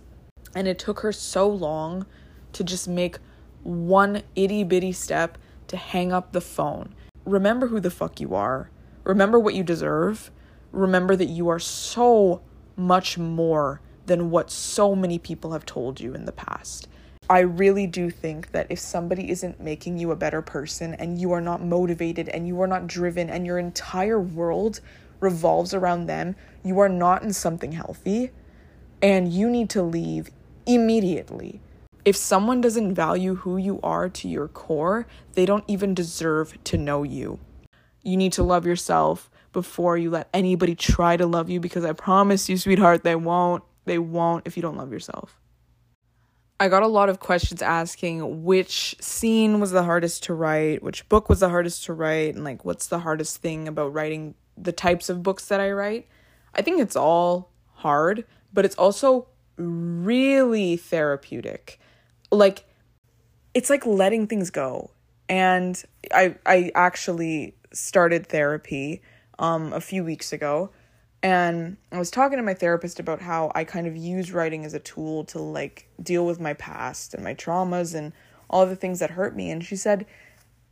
[0.54, 2.06] And it took her so long
[2.54, 3.18] to just make
[3.62, 5.38] one itty bitty step
[5.68, 6.94] to hang up the phone.
[7.24, 8.70] Remember who the fuck you are.
[9.04, 10.30] Remember what you deserve.
[10.72, 12.42] Remember that you are so
[12.76, 16.88] much more than what so many people have told you in the past.
[17.28, 21.32] I really do think that if somebody isn't making you a better person and you
[21.32, 24.80] are not motivated and you are not driven and your entire world
[25.20, 28.30] revolves around them, you are not in something healthy
[29.00, 30.30] and you need to leave
[30.66, 31.62] immediately.
[32.04, 36.76] If someone doesn't value who you are to your core, they don't even deserve to
[36.76, 37.38] know you.
[38.02, 41.92] You need to love yourself before you let anybody try to love you because I
[41.92, 43.64] promise you, sweetheart, they won't.
[43.86, 45.38] They won't if you don't love yourself.
[46.60, 51.08] I got a lot of questions asking which scene was the hardest to write, which
[51.08, 54.72] book was the hardest to write, and like what's the hardest thing about writing the
[54.72, 56.06] types of books that I write.
[56.54, 59.26] I think it's all hard, but it's also
[59.56, 61.80] really therapeutic.
[62.34, 62.64] Like
[63.54, 64.90] it's like letting things go.
[65.28, 65.82] And
[66.12, 69.02] I I actually started therapy
[69.38, 70.70] um a few weeks ago
[71.24, 74.74] and I was talking to my therapist about how I kind of use writing as
[74.74, 78.12] a tool to like deal with my past and my traumas and
[78.50, 79.50] all the things that hurt me.
[79.50, 80.04] And she said,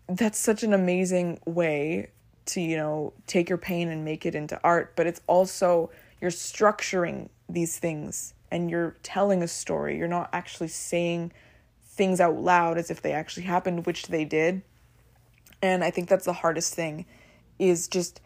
[0.09, 2.11] that's such an amazing way
[2.47, 5.91] to, you know, take your pain and make it into art, but it's also
[6.21, 9.97] you're structuring these things and you're telling a story.
[9.97, 11.33] You're not actually saying
[11.93, 14.63] things out loud as if they actually happened, which they did.
[15.61, 17.07] And I think that's the hardest thing
[17.59, 18.21] is just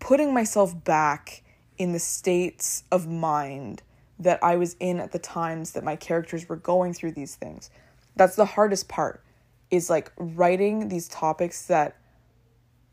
[0.00, 1.42] putting myself back
[1.78, 3.82] in the states of mind
[4.18, 7.70] that I was in at the times that my characters were going through these things.
[8.16, 9.22] That's the hardest part
[9.70, 11.96] is like writing these topics that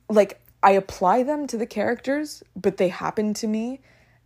[0.09, 3.79] like I apply them to the characters, but they happen to me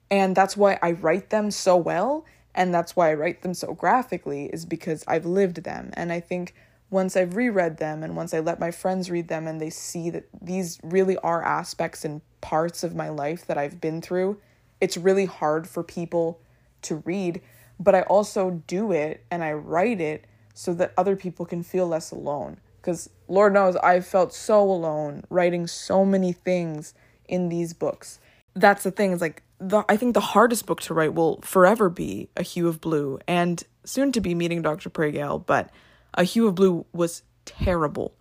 [0.10, 2.26] and that's why I write them so well
[2.58, 6.20] and that's why I write them so graphically is because I've lived them and I
[6.20, 6.56] think
[6.90, 10.10] once I've reread them and once I let my friends read them and they see
[10.10, 14.40] that these really are aspects and parts of my life that I've been through,
[14.82, 16.40] it's really hard for people
[16.84, 17.42] to read,
[17.80, 21.88] but I also do it and I write it so that other people can feel
[21.88, 22.60] less alone.
[22.82, 26.96] Because Lord knows I've felt so alone writing so many things
[27.28, 28.20] in these books.
[28.56, 31.90] That's the thing, is like the I think the hardest book to write will forever
[31.90, 34.90] be A Hue of Blu and soon to be meeting Dr.
[34.90, 35.72] Praigale, but
[36.14, 38.14] A Hue of Blu was terrible.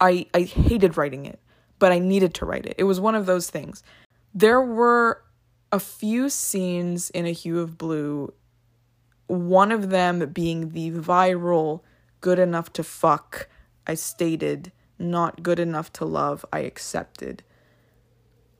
[0.00, 1.40] I I hated writing it,
[1.78, 2.74] but I needed to write it.
[2.78, 3.82] It was one of those things.
[4.34, 5.22] There were
[5.72, 8.32] a few scenes in A Hue of Blu,
[9.26, 11.80] one of them being the viral
[12.20, 13.48] good enough to fuck,
[13.86, 17.42] I stated, not good enough to love, I accepted.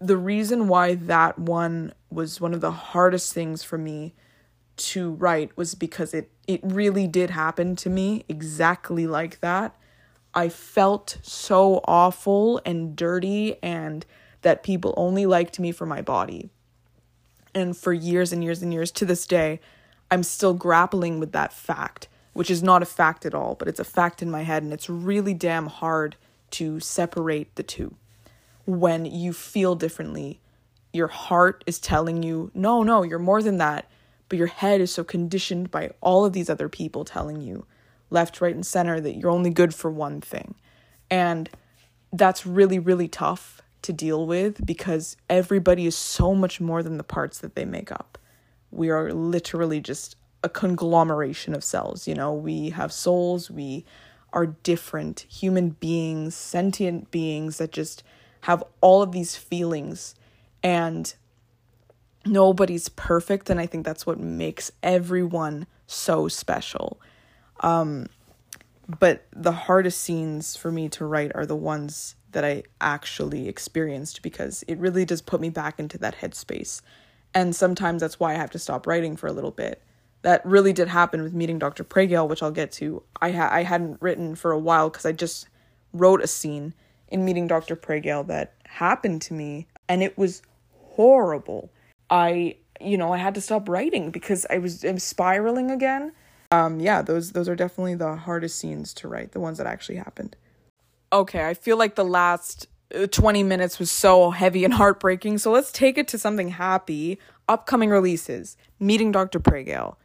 [0.04, 4.14] The reason why that one was one of the hardest things for me
[4.76, 9.74] to write was because it it really did happen to me exactly like that.
[10.34, 14.04] I felt so awful and dirty and
[14.42, 16.50] that people only liked me for my body.
[17.54, 19.60] And for years and years and years to this day,
[20.10, 23.80] I'm still grappling with that fact, which is not a fact at all, but it's
[23.80, 24.62] a fact in my head.
[24.62, 26.16] And it's really damn hard
[26.50, 27.96] to separate the two.
[28.66, 30.40] When you feel differently,
[30.92, 33.90] your heart is telling you, no, no, you're more than that.
[34.28, 37.66] But your head is so conditioned by all of these other people telling you,
[38.10, 40.54] left, right, and center, that you're only good for one thing.
[41.10, 41.50] And
[42.12, 47.04] that's really, really tough to deal with because everybody is so much more than the
[47.04, 48.18] parts that they make up.
[48.70, 53.84] We are literally just a conglomeration of cells, you know, we have souls, we
[54.32, 58.02] are different human beings, sentient beings that just
[58.44, 60.14] have all of these feelings
[60.62, 61.14] and
[62.26, 67.00] nobody's perfect and I think that's what makes everyone so special.
[67.60, 68.08] Um
[68.86, 74.20] but the hardest scenes for me to write are the ones that I actually experienced
[74.20, 76.82] because it really does put me back into that headspace.
[77.32, 79.80] And sometimes that's why I have to stop writing for a little bit.
[80.20, 81.82] That really did happen with meeting Dr.
[81.82, 83.02] Praigale, which I'll get to.
[83.22, 85.48] I ha- I hadn't written for a while because I just
[85.94, 86.74] wrote a scene
[87.08, 87.76] in meeting Dr.
[87.76, 90.42] Praigale that happened to me, and it was
[90.72, 91.72] horrible.
[92.10, 96.12] I, you know, I had to stop writing because I was, I was spiraling again.
[96.50, 99.96] Um, yeah, those those are definitely the hardest scenes to write, the ones that actually
[99.96, 100.36] happened
[101.14, 105.38] okay, I feel like the last uh, 20 minutes was so heavy and heartbreaking.
[105.38, 107.18] So let's take it to something happy.
[107.48, 109.40] Upcoming releases Meeting Dr.
[109.40, 109.96] Praigale,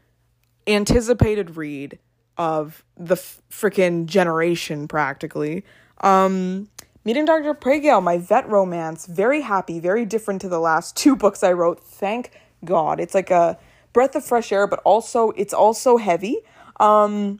[0.67, 1.99] anticipated read
[2.37, 5.65] of the freaking generation, practically.
[6.01, 6.69] Um,
[7.09, 7.55] Meeting Dr.
[7.55, 11.83] Praigale, my vet romance, very happy, very different to the last two books I wrote.
[11.83, 12.29] Thank
[12.63, 12.99] God.
[12.99, 13.57] It's like a
[13.93, 16.37] breath of fresh air, but also it's also heavy.
[16.79, 17.39] Um,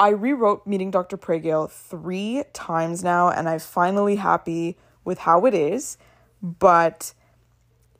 [0.00, 1.16] I rewrote Meeting Dr.
[1.16, 5.96] Praigale three times now, and I'm finally happy with how it is.
[6.42, 7.14] But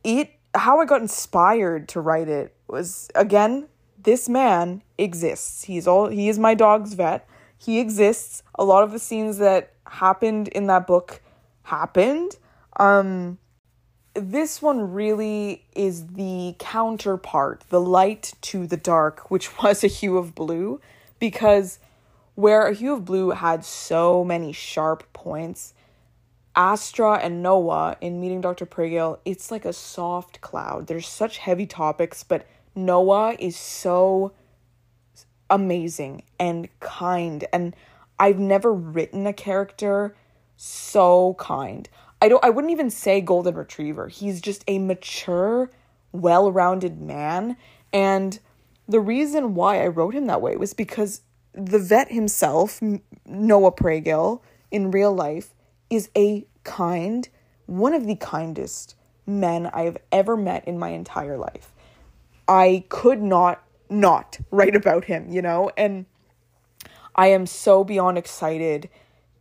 [0.03, 3.69] it, how I got inspired to write it was again,
[4.03, 5.63] this man exists.
[5.63, 7.25] He's all he is my dog's vet.
[7.57, 8.43] He exists.
[8.57, 11.23] A lot of the scenes that happened in that book
[11.63, 12.37] happened.
[12.77, 13.39] Um,
[14.15, 20.19] this one really is the counterpart, the light to the dark, which was a hue
[20.19, 20.81] of Blu,
[21.19, 21.79] because
[22.35, 25.75] where A Hue of Blu had so many sharp points,
[26.55, 28.65] Astra and Noah in Meeting Dr.
[28.65, 30.87] Praigale, it's like a soft cloud.
[30.87, 34.33] There's such heavy topics, but Noah is so
[35.51, 37.45] amazing and kind.
[37.53, 37.75] And
[38.19, 40.15] I've never written a character
[40.57, 41.89] so kind.
[42.21, 44.09] I don't I wouldn't even say golden retriever.
[44.09, 45.71] He's just a mature,
[46.13, 47.57] well-rounded man.
[47.93, 48.39] And
[48.89, 52.81] the reason why I wrote him that way was because the vet himself,
[53.27, 54.41] Noah Praigale,
[54.71, 55.55] in real life,
[55.91, 57.29] is a kind,
[57.67, 58.95] one of the kindest
[59.27, 61.73] men I have ever met in my entire life.
[62.47, 65.71] I could not not write about him, you know?
[65.77, 66.07] And
[67.19, 68.89] I am so beyond excited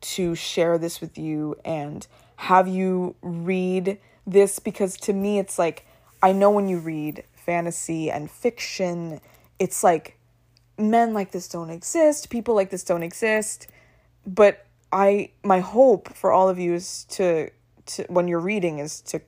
[0.02, 2.06] to share this with you and
[2.38, 5.86] have you read this because to me it's like
[6.22, 9.22] I know when you read fantasy and fiction.
[9.60, 10.18] It's like
[10.76, 13.68] men like this don't exist, people like this don't exist.
[14.26, 17.52] But I my hope for all of you is to
[17.86, 19.22] to when you're reading is to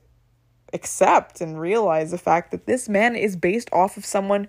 [0.72, 4.48] accept and realize the fact that this man is based off of someone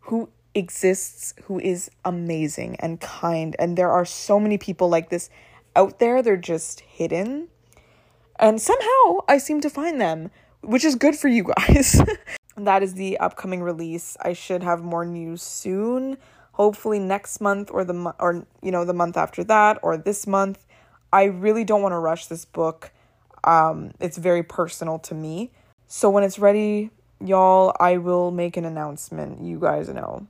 [0.00, 0.28] who
[0.58, 5.30] exists who is amazing and kind and there are so many people like this
[5.74, 7.48] out there they're just hidden.
[8.38, 10.30] And somehow I seem to find them
[10.62, 12.02] which is good for you guys.
[12.58, 14.16] That is the upcoming release.
[14.20, 16.18] I should have more news soon.
[16.52, 20.66] Hopefully next month or the or you know the month after that or this month.
[21.12, 22.90] I really don't want to rush this book.
[23.44, 25.52] Um it's very personal to me.
[25.86, 26.90] So when it's ready
[27.24, 29.40] y'all I will make an announcement.
[29.40, 30.26] You guys know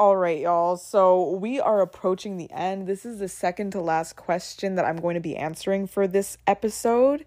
[0.00, 0.78] all right, y'all.
[0.78, 2.86] So we are approaching the end.
[2.86, 6.38] This is the second to last question that I'm going to be answering for this
[6.46, 7.22] episode.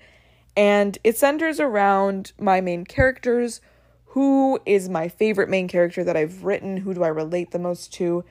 [0.58, 3.62] And it centers around my main characters.
[4.06, 6.78] Who is my favorite main character that I've written?
[6.78, 8.26] Who do I relate the most to?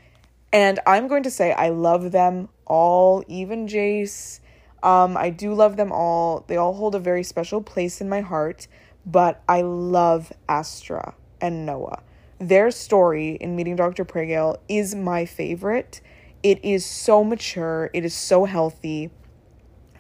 [0.53, 4.41] And I'm going to say I love them all, even Jace.
[4.83, 6.45] Um, I do love them all.
[6.49, 8.67] They all hold a very special place in my heart.
[9.07, 12.03] But I love Astra and Noah
[12.49, 14.05] their story in Meeting Dr.
[14.05, 16.01] Praigale is my favorite.
[16.43, 19.11] It is so mature, it is so healthy.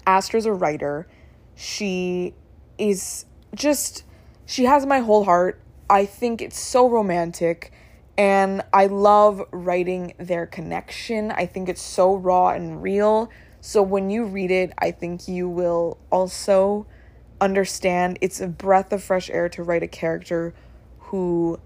[0.07, 1.07] Astra's a writer.
[1.55, 2.34] She
[2.78, 4.05] is just,
[4.45, 5.61] she has my whole heart.
[5.88, 7.72] I think it's so romantic
[8.18, 11.30] and I love writing their connection.
[11.30, 13.30] I think it's so raw and real.
[13.61, 16.86] So when you read it, I think you will also
[17.40, 20.55] understand it's a breath of fresh air to write a character
[20.99, 21.61] who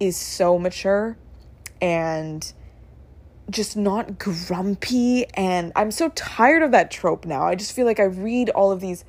[0.00, 1.16] is so mature
[1.80, 2.52] and
[3.50, 7.42] just not grumpy and I'm so tired of that trope now.
[7.42, 9.04] I just feel like I read all of these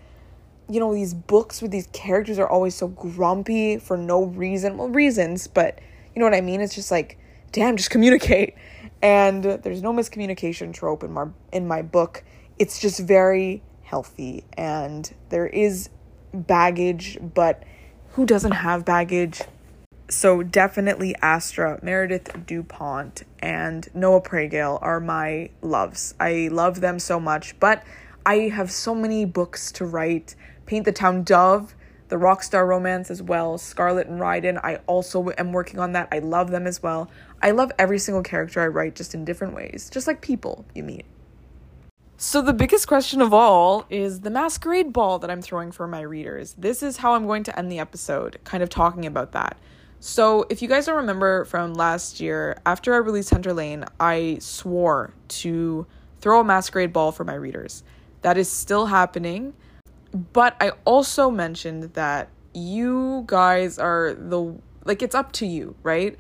[0.70, 4.78] you know these books where these characters are always so grumpy for no reason.
[4.78, 5.80] Well, reasons, but
[6.16, 6.62] you know what I mean?
[6.62, 7.18] It's just like
[7.52, 8.56] damn, just communicate.
[9.02, 12.24] And there's no miscommunication trope in my in my book.
[12.60, 15.90] It's just very healthy and there is
[16.34, 17.64] baggage, but
[18.14, 19.42] who doesn't have baggage?
[20.14, 26.14] So definitely Astra, Meredith Dupont, and Noah Praigale are my loves.
[26.20, 27.84] I love them so much, but
[28.24, 30.36] I have so many books to write.
[30.68, 31.74] Paint the Town Dove,
[32.10, 34.64] the Rockstar Romance as well, Scarlet and Ryden.
[34.64, 36.10] I also am working on that.
[36.12, 37.10] I love them as well.
[37.42, 40.84] I love every single character I write just in different ways, just like people you
[40.84, 41.06] meet.
[42.18, 46.02] So, the biggest question of all is the masquerade ball that I'm throwing for my
[46.02, 46.54] readers.
[46.56, 49.58] This is how I'm going to end the episode, kind of talking about that.
[50.06, 54.38] So, if you guys don't remember from last year, after I released Hunter Lane, I
[54.42, 55.88] swore to
[56.20, 57.86] throw a masquerade ball for my readers.
[58.22, 59.54] That is still happening.
[60.34, 66.18] But I also mentioned that you guys are the like it's up to you, right?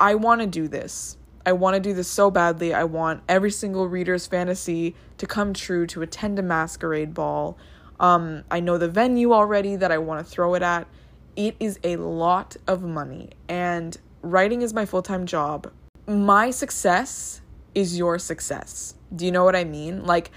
[0.00, 1.16] I want to do this.
[1.46, 2.74] I want to do this so badly.
[2.74, 7.58] I want every single reader's fantasy to come true to attend a masquerade ball.
[8.00, 10.88] Um, I know the venue already that I want to throw it at
[11.36, 15.70] it is a lot of money and writing is my full-time job.
[16.06, 17.40] My success
[17.74, 18.94] is your success.
[19.14, 20.04] Do you know what i mean?
[20.04, 20.30] Like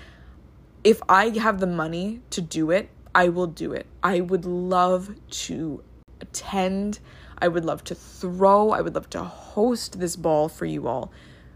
[0.83, 3.87] if i have the money to do it i will do it.
[4.03, 5.83] I would love to
[6.21, 6.99] attend.
[7.39, 8.71] I would love to throw.
[8.71, 11.11] I would love to host this ball for you all.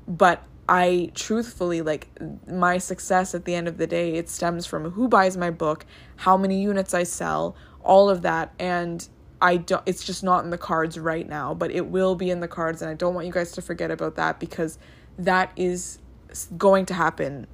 [0.07, 2.07] But i truthfully like
[2.47, 5.87] my success at the end of the day it stems from who buys my book
[6.17, 8.53] how many units i sell all of that.
[8.59, 9.07] And
[9.41, 12.39] I don't it's just not in the cards right now, but it will be in
[12.39, 14.77] the cards and I don't want you guys to forget about that because
[15.17, 15.99] that is
[16.57, 17.47] going to happen.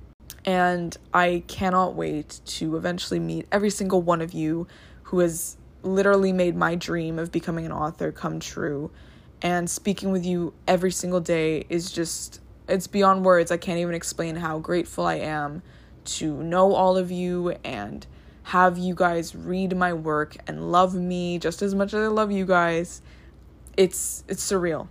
[0.46, 4.68] And I cannot wait to eventually meet every single one of you
[5.04, 8.92] who has literally made my dream of becoming an author come true.
[9.42, 13.52] And speaking with you every single day is just it's beyond words.
[13.52, 15.62] I can't even explain how grateful I am
[16.06, 18.06] to know all of you and
[18.48, 22.32] have you guys read my work and love me just as much as I love
[22.32, 23.02] you guys.
[23.76, 24.88] It's it's surreal.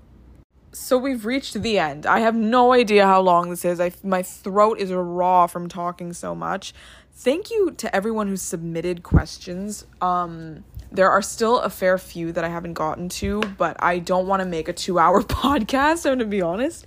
[0.73, 2.05] So we've reached the end.
[2.05, 3.81] I have no idea how long this is.
[3.81, 6.75] I my throat is raw from talking so much.
[7.15, 9.87] Thank you to everyone who submitted questions.
[10.03, 14.27] Um there are still a fair few that I haven't gotten to, but I don't
[14.27, 16.85] want to make a 2-hour podcast, I'm to be honest.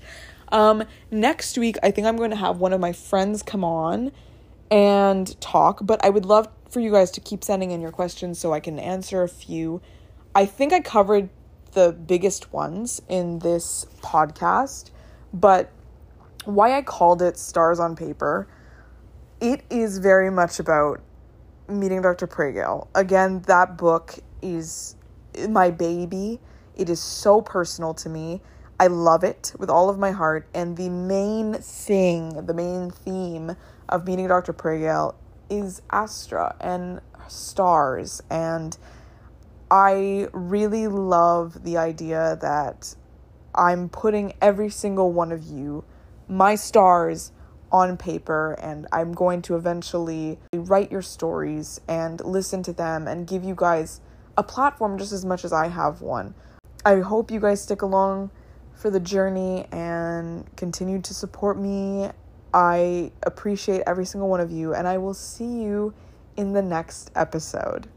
[0.50, 4.12] Um next week I think I'm going to have one of my friends come on
[4.72, 8.40] and talk, but I would love for you guys to keep sending in your questions
[8.40, 9.82] so I can answer a few.
[10.36, 11.30] I think I covered
[11.72, 14.92] the biggest ones in this podcast,
[15.34, 15.72] but
[16.46, 18.48] why I called it Stars on Paper,
[19.42, 21.02] it is very much about
[21.68, 22.28] meeting Dr.
[22.28, 22.88] Praigale.
[22.96, 24.96] Again, that book is
[25.50, 26.40] my baby.
[26.76, 28.42] It is so personal to me.
[28.80, 30.48] I love it with all of my heart.
[30.54, 33.56] And the main thing, the main theme
[33.90, 34.54] of meeting Dr.
[34.54, 35.16] Praigale
[35.50, 38.22] is Astra and stars.
[38.30, 38.78] And
[39.72, 42.96] I really love the idea that
[43.54, 45.84] I'm putting every single one of you,
[46.28, 47.32] my stars,
[47.72, 53.28] on paper, and I'm going to eventually write your stories and listen to them and
[53.28, 54.02] give you guys
[54.38, 56.34] a platform just as much as I have one.
[56.86, 58.32] I hope you guys stick along
[58.74, 62.10] for the journey and continue to support me.
[62.54, 65.94] I appreciate every single one of you, and I will see you
[66.38, 67.88] in the next episode.